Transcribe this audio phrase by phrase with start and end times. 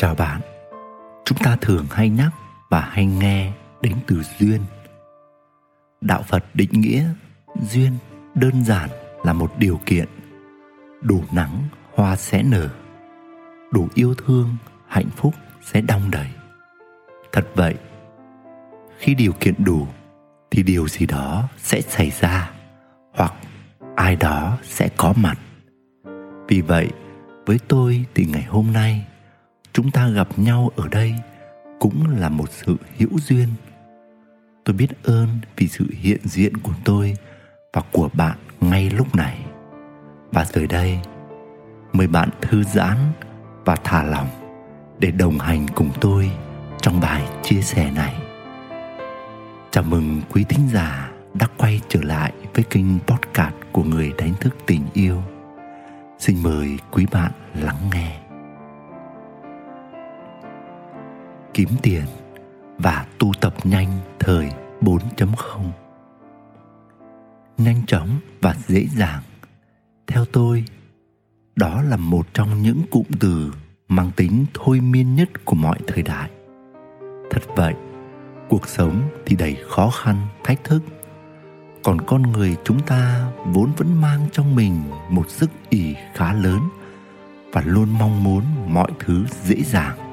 [0.00, 0.40] Chào bạn.
[1.24, 2.30] Chúng ta thường hay nhắc
[2.70, 4.60] và hay nghe đến từ duyên.
[6.00, 7.04] Đạo Phật định nghĩa
[7.70, 7.92] duyên
[8.34, 8.88] đơn giản
[9.24, 10.08] là một điều kiện
[11.02, 11.62] đủ nắng,
[11.94, 12.68] hoa sẽ nở
[13.72, 14.56] đủ yêu thương,
[14.88, 16.26] hạnh phúc sẽ đong đầy
[17.32, 17.74] thật vậy,
[18.98, 19.86] khi điều kiện đủ
[20.50, 22.50] thì điều gì đó sẽ xảy ra
[23.14, 23.32] hoặc
[23.96, 25.38] ai đó sẽ có mặt
[26.48, 26.90] vì vậy,
[27.46, 29.06] với tôi thì ngày hôm nay
[29.72, 31.14] chúng ta gặp nhau ở đây
[31.80, 33.48] cũng là một sự hữu duyên.
[34.64, 37.16] Tôi biết ơn vì sự hiện diện của tôi
[37.72, 39.38] và của bạn ngay lúc này.
[40.32, 40.98] Và giờ đây,
[41.92, 42.96] mời bạn thư giãn
[43.64, 44.28] và thả lòng
[44.98, 46.30] để đồng hành cùng tôi
[46.80, 48.14] trong bài chia sẻ này.
[49.70, 54.34] Chào mừng quý thính giả đã quay trở lại với kênh podcast của người đánh
[54.40, 55.22] thức tình yêu.
[56.18, 58.19] Xin mời quý bạn lắng nghe.
[61.60, 62.04] Kiếm tiền
[62.78, 64.48] và tu tập nhanh thời
[64.80, 65.70] 4.0
[67.58, 68.08] nhanh chóng
[68.40, 69.22] và dễ dàng.
[70.06, 70.64] Theo tôi,
[71.56, 73.52] đó là một trong những cụm từ
[73.88, 76.30] mang tính thôi miên nhất của mọi thời đại.
[77.30, 77.74] Thật vậy,
[78.48, 80.82] cuộc sống thì đầy khó khăn, thách thức.
[81.84, 86.60] Còn con người chúng ta vốn vẫn mang trong mình một sức ỉ khá lớn
[87.52, 90.09] và luôn mong muốn mọi thứ dễ dàng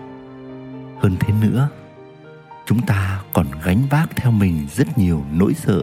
[1.00, 1.70] hơn thế nữa,
[2.66, 5.82] chúng ta còn gánh vác theo mình rất nhiều nỗi sợ.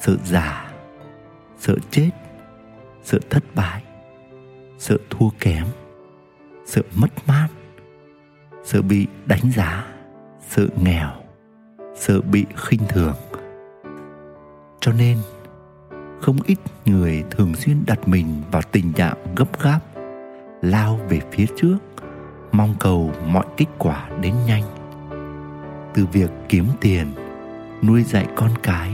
[0.00, 0.70] Sợ già,
[1.58, 2.10] sợ chết,
[3.02, 3.82] sợ thất bại,
[4.78, 5.66] sợ thua kém,
[6.66, 7.48] sợ mất mát,
[8.64, 9.86] sợ bị đánh giá,
[10.48, 11.10] sợ nghèo,
[11.96, 13.16] sợ bị khinh thường.
[14.80, 15.18] Cho nên,
[16.20, 19.80] không ít người thường xuyên đặt mình vào tình trạng gấp gáp,
[20.62, 21.76] lao về phía trước
[22.52, 24.62] mong cầu mọi kết quả đến nhanh.
[25.94, 27.06] Từ việc kiếm tiền,
[27.82, 28.92] nuôi dạy con cái,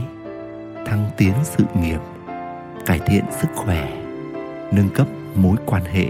[0.85, 1.99] thăng tiến sự nghiệp,
[2.85, 3.97] cải thiện sức khỏe,
[4.71, 6.09] nâng cấp mối quan hệ,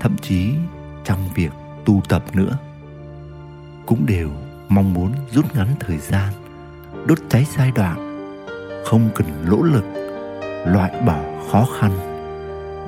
[0.00, 0.54] thậm chí
[1.04, 1.52] trong việc
[1.84, 2.58] tu tập nữa,
[3.86, 4.30] cũng đều
[4.68, 6.32] mong muốn rút ngắn thời gian,
[7.06, 7.96] đốt cháy giai đoạn,
[8.84, 9.84] không cần lỗ lực,
[10.66, 11.18] loại bỏ
[11.52, 11.90] khó khăn,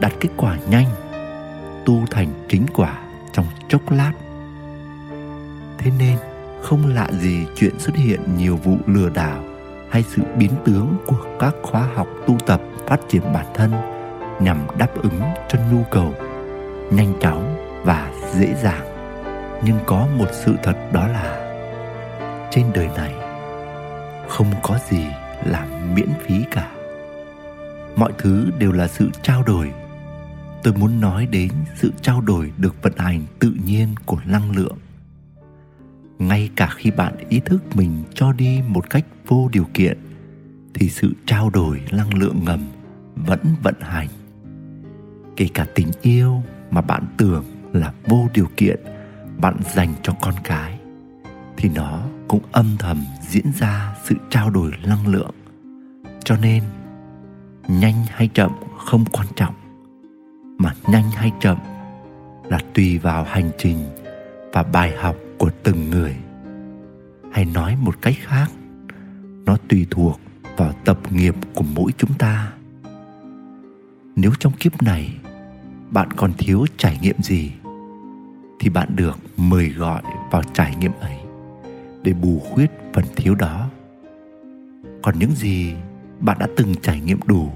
[0.00, 0.86] đạt kết quả nhanh,
[1.84, 2.98] tu thành chính quả
[3.32, 4.12] trong chốc lát.
[5.78, 6.18] Thế nên,
[6.62, 9.42] không lạ gì chuyện xuất hiện nhiều vụ lừa đảo
[9.90, 13.72] hay sự biến tướng của các khóa học tu tập phát triển bản thân
[14.40, 16.14] nhằm đáp ứng cho nhu cầu
[16.90, 18.86] nhanh chóng và dễ dàng.
[19.64, 21.54] Nhưng có một sự thật đó là,
[22.50, 23.14] trên đời này
[24.28, 25.06] không có gì
[25.44, 26.70] là miễn phí cả.
[27.96, 29.70] Mọi thứ đều là sự trao đổi
[30.62, 34.78] tôi muốn nói đến sự trao đổi được vận hành tự nhiên của năng lượng.
[36.18, 39.98] Ngay cả khi bạn ý thức mình cho đi một cách vô điều kiện,
[40.74, 42.60] thì sự trao đổi năng lượng ngầm
[43.16, 44.08] vẫn vận hành.
[45.36, 48.80] Kể cả tình yêu mà bạn tưởng là vô điều kiện
[49.36, 50.78] bạn dành cho con cái,
[51.56, 55.34] thì nó cũng âm thầm diễn ra sự trao đổi năng lượng.
[56.24, 56.62] Cho nên,
[57.68, 59.54] nhanh hay chậm không quan trọng
[60.58, 61.58] mà nhanh hay chậm
[62.44, 63.78] là tùy vào hành trình
[64.52, 66.16] và bài học của từng người.
[67.32, 68.50] Hay nói một cách khác,
[69.44, 70.20] nó tùy thuộc
[70.56, 72.52] vào tập nghiệp của mỗi chúng ta.
[74.16, 75.14] Nếu trong kiếp này
[75.90, 77.52] bạn còn thiếu trải nghiệm gì,
[78.60, 81.16] thì bạn được mời gọi vào trải nghiệm ấy
[82.02, 83.70] để bù khuyết phần thiếu đó.
[85.02, 85.74] Còn những gì
[86.20, 87.52] bạn đã từng trải nghiệm đủ,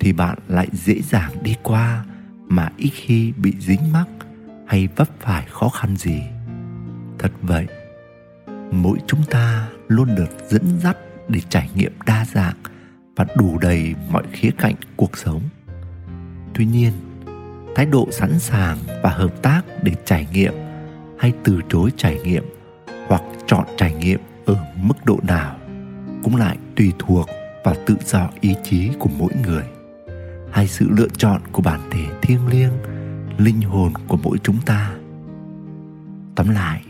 [0.00, 2.04] thì bạn lại dễ dàng đi qua
[2.52, 4.08] mà ít khi bị dính mắc
[4.66, 6.22] hay vấp phải khó khăn gì.
[7.18, 7.66] Thật vậy,
[8.70, 10.96] mỗi chúng ta luôn được dẫn dắt
[11.28, 12.56] để trải nghiệm đa dạng
[13.16, 15.40] và đủ đầy mọi khía cạnh cuộc sống.
[16.54, 16.92] Tuy nhiên,
[17.76, 20.54] thái độ sẵn sàng và hợp tác để trải nghiệm
[21.18, 22.44] hay từ chối trải nghiệm
[23.06, 25.56] hoặc chọn trải nghiệm ở mức độ nào
[26.22, 27.28] cũng lại tùy thuộc
[27.64, 29.64] vào tự do ý chí của mỗi người
[30.52, 32.72] hay sự lựa chọn của bản thể thiêng liêng,
[33.38, 34.94] linh hồn của mỗi chúng ta.
[36.34, 36.84] Tóm lại,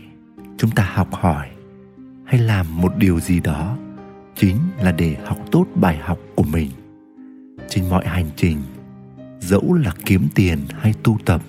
[0.57, 1.47] chúng ta học hỏi
[2.25, 3.77] hay làm một điều gì đó
[4.35, 6.69] chính là để học tốt bài học của mình.
[7.69, 8.57] Trên mọi hành trình,
[9.39, 11.41] dẫu là kiếm tiền hay tu tập,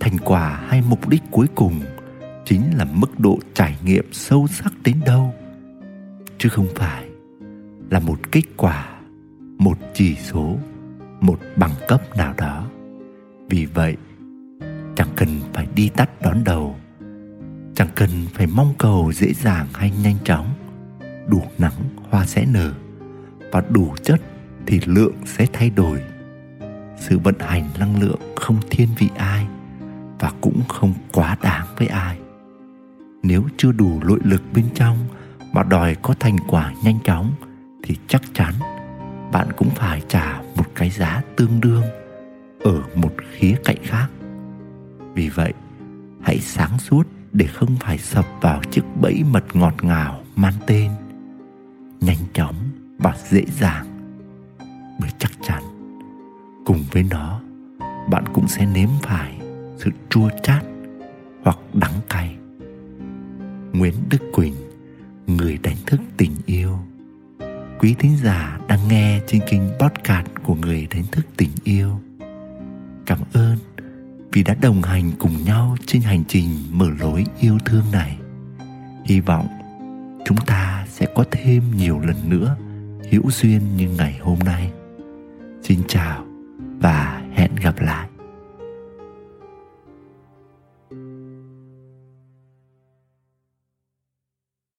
[0.00, 1.80] thành quả hay mục đích cuối cùng
[2.44, 5.34] chính là mức độ trải nghiệm sâu sắc đến đâu.
[6.38, 7.04] Chứ không phải
[7.90, 8.88] là một kết quả,
[9.58, 10.56] một chỉ số
[11.20, 12.66] một bằng cấp nào đó.
[13.48, 13.96] Vì vậy,
[14.94, 16.76] chẳng cần phải đi tắt đón đầu.
[17.74, 20.46] Chẳng cần phải mong cầu dễ dàng hay nhanh chóng.
[21.26, 22.72] Đủ nắng, hoa sẽ nở.
[23.52, 24.20] Và đủ chất
[24.66, 26.02] thì lượng sẽ thay đổi.
[26.96, 29.46] Sự vận hành năng lượng không thiên vị ai
[30.18, 32.18] và cũng không quá đáng với ai.
[33.22, 34.98] Nếu chưa đủ nội lực bên trong
[35.52, 37.32] mà đòi có thành quả nhanh chóng
[37.82, 38.54] thì chắc chắn
[39.32, 41.82] bạn cũng phải trả một cái giá tương đương
[42.60, 44.08] ở một khía cạnh khác.
[45.14, 45.52] Vì vậy,
[46.22, 50.90] hãy sáng suốt để không phải sập vào chiếc bẫy mật ngọt ngào mang tên.
[52.00, 52.54] Nhanh chóng
[52.98, 53.86] và dễ dàng,
[55.00, 55.62] bởi chắc chắn
[56.66, 57.40] cùng với nó,
[58.10, 59.38] bạn cũng sẽ nếm phải
[59.76, 60.64] sự chua chát
[61.42, 62.36] hoặc đắng cay.
[63.72, 64.54] Nguyễn đức quỳnh,
[65.26, 66.75] người đánh thức tình yêu
[67.86, 72.00] quý thính giả đang nghe trên kênh podcast của người đánh thức tình yêu.
[73.06, 73.56] Cảm ơn
[74.32, 78.18] vì đã đồng hành cùng nhau trên hành trình mở lối yêu thương này.
[79.04, 79.46] Hy vọng
[80.24, 82.56] chúng ta sẽ có thêm nhiều lần nữa
[83.10, 84.70] hữu duyên như ngày hôm nay.
[85.62, 86.24] Xin chào
[86.80, 88.08] và hẹn gặp lại.